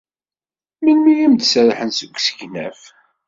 Melmi 0.83 1.09
ay 1.13 1.21
am-d-serrḥen 1.27 1.91
seg 1.93 2.11
usegnaf? 2.17 2.81